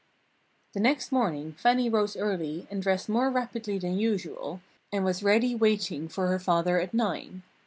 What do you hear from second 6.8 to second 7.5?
at nine.